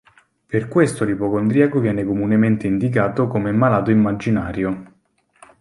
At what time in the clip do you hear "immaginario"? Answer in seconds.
3.91-4.93